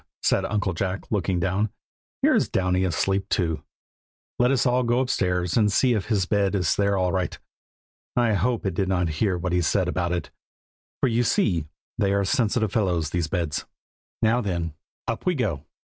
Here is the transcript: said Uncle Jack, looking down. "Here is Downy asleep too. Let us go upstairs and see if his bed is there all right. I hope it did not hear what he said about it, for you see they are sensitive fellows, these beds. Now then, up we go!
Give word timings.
said 0.23 0.43
Uncle 0.45 0.73
Jack, 0.73 1.11
looking 1.11 1.39
down. 1.39 1.69
"Here 2.23 2.33
is 2.33 2.49
Downy 2.49 2.85
asleep 2.85 3.29
too. 3.29 3.61
Let 4.39 4.49
us 4.49 4.65
go 4.65 4.99
upstairs 4.99 5.55
and 5.55 5.71
see 5.71 5.93
if 5.93 6.07
his 6.07 6.25
bed 6.25 6.55
is 6.55 6.75
there 6.75 6.97
all 6.97 7.11
right. 7.11 7.37
I 8.15 8.33
hope 8.33 8.65
it 8.65 8.73
did 8.73 8.87
not 8.87 9.09
hear 9.21 9.37
what 9.37 9.53
he 9.53 9.61
said 9.61 9.87
about 9.87 10.11
it, 10.11 10.31
for 11.01 11.07
you 11.07 11.21
see 11.21 11.65
they 11.99 12.13
are 12.13 12.25
sensitive 12.25 12.71
fellows, 12.71 13.11
these 13.11 13.27
beds. 13.27 13.65
Now 14.23 14.41
then, 14.41 14.73
up 15.07 15.27
we 15.27 15.35
go! 15.35 15.65